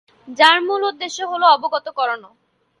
যার 0.37 0.57
মূল 0.67 0.81
উদ্দেশ্য 0.83 1.19
হল 1.31 1.43
অবগত 1.55 1.85
করানো। 1.97 2.29